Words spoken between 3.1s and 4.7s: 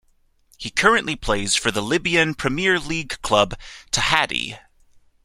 club Tahaddy.